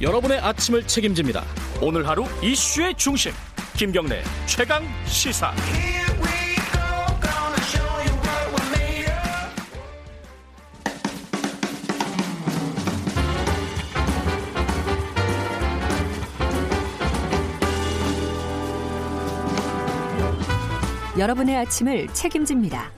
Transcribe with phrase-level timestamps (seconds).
[0.00, 1.42] 여러분의 아침을 책임집니다.
[1.80, 3.32] 오늘 하루 이슈의 중심
[3.76, 5.54] 김경래 최강 시사.
[21.16, 22.90] 여러분의 아침을 책임집니다.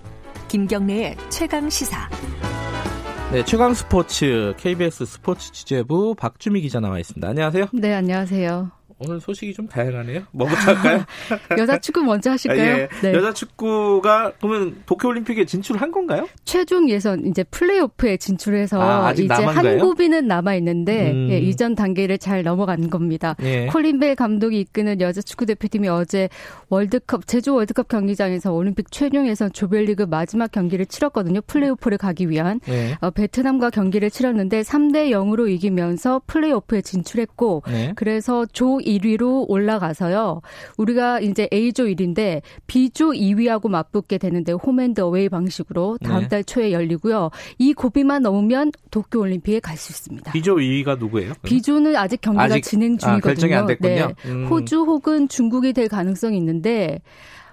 [0.49, 2.09] 김경래의 최강 시사.
[3.31, 7.29] 네, 최강 스포츠 KBS 스포츠 취재부 박주미 기자 나와 있습니다.
[7.29, 7.67] 안녕하세요.
[7.75, 8.78] 네, 안녕하세요.
[9.01, 10.23] 오늘 소식이 좀 다양하네요.
[10.33, 11.05] 뭐부터 할까요?
[11.59, 12.75] 여자 축구 먼저 하실까요?
[12.75, 12.89] 아, 예.
[13.01, 13.13] 네.
[13.13, 16.29] 여자 축구가 그러면 도쿄올림픽에 진출한 건가요?
[16.45, 21.29] 최종 예선 이제 플레이오프에 진출해서 아, 이제 한 고비는 남아 있는데 음.
[21.31, 23.37] 예, 이전 단계를 잘 넘어간 겁니다.
[23.43, 23.67] 예.
[23.67, 26.29] 콜린 벨 감독이 이끄는 여자 축구 대표팀이 어제
[26.69, 31.41] 월드컵 제주 월드컵 경기장에서 올림픽 최종 예선 조별리그 마지막 경기를 치렀거든요.
[31.43, 32.97] 플레이오프를 가기 위한 예.
[33.01, 37.93] 어, 베트남과 경기를 치렀는데 3대 0으로 이기면서 플레이오프에 진출했고 예.
[37.95, 40.41] 그래서 조 1위로 올라가서요.
[40.79, 46.29] 우리가 이제 A조 1위인데 B조 2위하고 맞붙게 되는데 홈앤드 어웨이 방식으로 다음 네.
[46.29, 47.31] 달 초에 열리고요.
[47.59, 50.33] 이 고비만 넘으면 도쿄 올림픽에 갈 수 있습니다.
[50.33, 51.35] B조 2위가 누구예요?
[51.43, 53.17] B조는 아직 경기가 아직, 진행 아, 중이거든요.
[53.17, 54.07] 아, 결정이 안 됐군요.
[54.09, 54.15] 네.
[54.31, 54.47] 음.
[54.49, 57.01] 호주 혹은 중국이 될 가능성이 있는데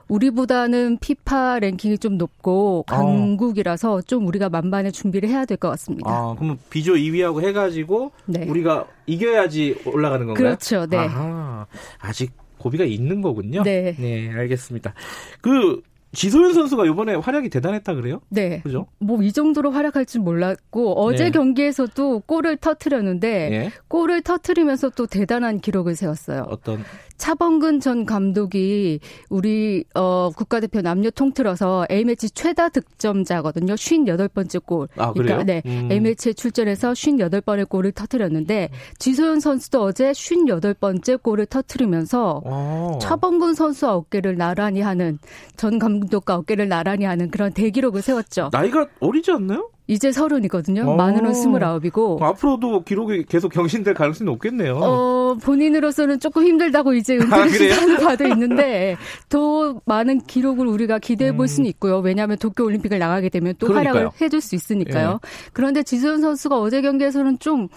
[0.07, 2.83] 우리보다는 피파 랭킹이 좀 높고 어.
[2.91, 6.09] 강국이라서 좀 우리가 만반의 준비를 해야 될 것 같습니다.
[6.09, 8.43] 아, 그럼 비조 2위하고 해가지고 네.
[8.47, 10.43] 우리가 이겨야지 올라가는 건가요?
[10.45, 10.85] 그렇죠.
[10.85, 10.97] 네.
[10.97, 11.65] 아하,
[11.99, 13.63] 아직 고비가 있는 거군요.
[13.63, 13.95] 네.
[13.97, 14.93] 네, 알겠습니다.
[15.41, 15.81] 그
[16.13, 18.21] 지소연 선수가 이번에 활약이 대단했다 그래요?
[18.29, 18.61] 네.
[18.63, 18.87] 그죠?
[18.99, 21.31] 뭐 이 정도로 활약할 줄 몰랐고 어제 네.
[21.31, 23.71] 경기에서도 골을 터트렸는데 네.
[23.89, 26.45] 골을 터트리면서 또 대단한 기록을 세웠어요.
[26.49, 26.83] 어떤
[27.17, 28.99] 차범근 전 감독이
[29.29, 33.75] 우리 어 국가대표 남녀 통틀어서 A매치 최다 득점자거든요.
[33.75, 34.87] 58번째 골.
[34.97, 35.61] 아, 그러니까 네.
[35.65, 35.89] 음.
[35.91, 42.49] A매치에 출전해서 58번의 골을 터트렸는데 지소연 선수도 어제 58번째 골을 터트리면서 오.
[42.49, 42.99] 어.
[43.01, 45.19] 차범근 선수와 어깨를 나란히 하는
[45.55, 48.49] 전 감독과 어깨를 나란히 하는 그런 대기록을 세웠죠.
[48.51, 49.69] 나이가 어리지 않나요?
[49.87, 50.83] 이제 서른이거든요.
[50.89, 50.95] 어.
[50.95, 52.19] 만으로는 스물아홉이고.
[52.21, 54.77] 앞으로도 기록이 계속 경신될 가능성이 높겠네요.
[54.77, 58.97] 어, 본인으로서는 조금 힘들다고 이제 은퇴를 시사하는 바도 있는데
[59.29, 61.47] 더 많은 기록을 우리가 기대해 볼 음.
[61.47, 61.99] 수는 있고요.
[61.99, 63.93] 왜냐하면 도쿄올림픽을 나가게 되면 또 그러니까요.
[63.95, 65.19] 활약을 해줄 수 있으니까요.
[65.23, 65.27] 예.
[65.53, 67.67] 그런데 지수현 선수가 어제 경기에서는 좀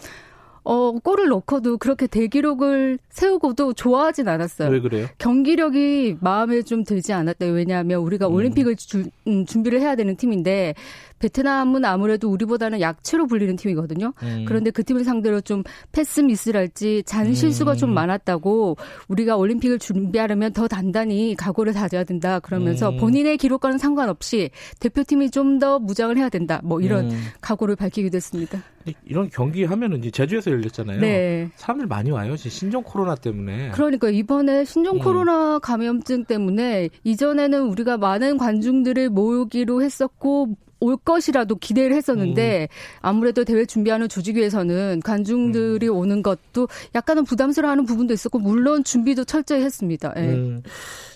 [0.65, 4.71] 어, 골을 넣고도 그렇게 대기록을 세우고도 좋아하진 않았어요.
[4.71, 5.07] 왜 그래요?
[5.19, 7.47] 경기력이 마음에 좀 들지 않았다.
[7.47, 8.35] 왜냐하면 우리가 음.
[8.35, 10.75] 올림픽을 주, 음, 준비를 해야 되는 팀인데
[11.19, 14.13] 베트남은 아무래도 우리보다는 약체로 불리는 팀이거든요.
[14.23, 14.45] 음.
[14.47, 17.77] 그런데 그 팀을 상대로 좀 패스 미스랄지 잔 실수가 음.
[17.77, 18.77] 좀 많았다고
[19.09, 22.39] 우리가 올림픽을 준비하려면 더 단단히 각오를 다져야 된다.
[22.39, 22.97] 그러면서 음.
[22.99, 26.61] 본인의 기록과는 상관없이 대표팀이 좀 더 무장을 해야 된다.
[26.63, 27.21] 뭐 이런 음.
[27.41, 28.63] 각오를 밝히기도 했습니다.
[29.05, 31.01] 이런 경기 하면은 이제 제주에서 열렸잖아요.
[31.01, 31.51] 네.
[31.57, 32.37] 사람들 많이 와요.
[32.37, 33.71] 신종 코로나 때문에.
[33.71, 35.01] 그러니까 이번에 신종 음.
[35.01, 42.99] 코로나 감염증 때문에 이전에는 우리가 많은 관중들을 모으기로 했었고 올 것이라도 기대를 했었는데 음.
[43.01, 45.97] 아무래도 대회 준비하는 조직위에서는 관중들이 음.
[45.97, 50.13] 오는 것도 약간은 부담스러워하는 부분도 있었고 물론 준비도 철저히 했습니다.
[50.17, 50.21] 예.
[50.21, 50.63] 음.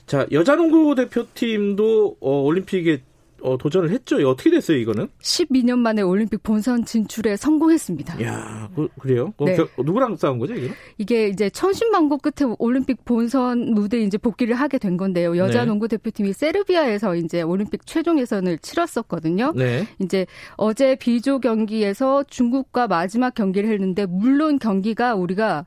[0.07, 3.03] 자 여자 농구 대표팀도 어, 올림픽에
[3.43, 4.17] 어, 도전을 했죠.
[4.29, 5.09] 어떻게 됐어요, 이거는?
[5.21, 8.23] 12년 만에 올림픽 본선 진출에 성공했습니다.
[8.23, 9.57] 야, 그, 래요 네.
[9.57, 10.71] 겨, 누구랑 싸운 거죠, 이게?
[10.99, 15.37] 이게 이제 천신만고 끝에 올림픽 본선 무대에 이제 복귀를 하게 된 건데요.
[15.37, 15.67] 여자 네.
[15.67, 19.53] 농구 대표팀이 세르비아에서 이제 올림픽 최종 예선을 치렀었거든요.
[19.57, 19.87] 네.
[19.99, 20.27] 이제
[20.57, 25.67] 어제 비조 경기에서 중국과 마지막 경기를 했는데 물론 경기가 우리가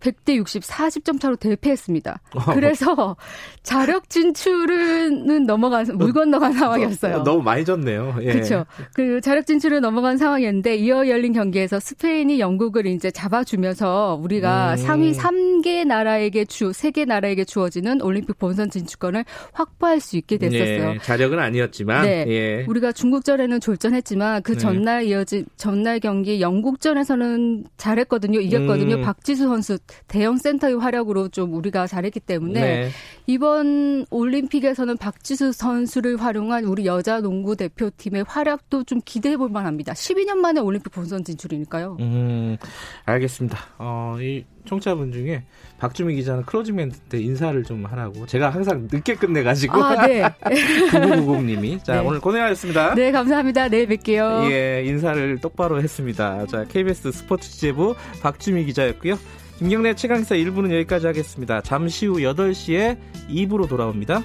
[0.00, 2.20] 100대 60, 40점 차로 대패했습니다.
[2.54, 3.16] 그래서
[3.62, 7.22] 자력 진출은 넘어간 물 건너간 상황이었어요.
[7.24, 8.16] 너무 많이 졌네요.
[8.20, 8.32] 예.
[8.32, 8.66] 그렇죠.
[8.94, 14.76] 그 자력 진출은 넘어간 상황이었는데 이어 열린 경기에서 스페인이 영국을 이제 잡아주면서 우리가 음.
[14.76, 20.94] 상위 3개 나라에게 주 3개 나라에게 주어지는 올림픽 본선 진출권을 확보할 수 있게 됐었어요.
[20.94, 20.98] 예.
[21.02, 22.24] 자력은 아니었지만 네.
[22.28, 22.64] 예.
[22.68, 24.58] 우리가 중국전에는 졸전했지만 그 네.
[24.58, 28.40] 전날 이어진 전날 경기 영국전에서는 잘했거든요.
[28.40, 28.96] 이겼거든요.
[28.96, 29.02] 음.
[29.02, 32.90] 박지수 선수 대형 센터의 활약으로 좀 우리가 잘했기 때문에 네.
[33.26, 39.92] 이번 올림픽에서는 박지수 선수를 활용한 우리 여자 농구 대표팀의 활약도 좀 기대해 볼 만합니다.
[39.92, 41.96] 12년 만에 올림픽 본선 진출이니까요.
[42.00, 42.56] 음,
[43.04, 43.58] 알겠습니다.
[43.78, 45.44] 어, 이 청취자분 중에
[45.78, 50.22] 박주미 기자는 closing 멘트 때 인사를 좀 하라고 제가 항상 늦게 끝내가지고 아, 네.
[50.90, 51.98] 9990님이 자 네.
[52.06, 52.94] 오늘 고생하셨습니다.
[52.94, 53.68] 네 감사합니다.
[53.68, 54.50] 내일 뵐게요.
[54.50, 56.46] 예 인사를 똑바로 했습니다.
[56.46, 59.18] 자 KBS 스포츠 취재부 박주미 기자였고요.
[59.58, 61.62] 김경래 최강사 1부는 여기까지 하겠습니다.
[61.62, 62.98] 잠시 후 8시에
[63.30, 64.22] 2부로 돌아옵니다.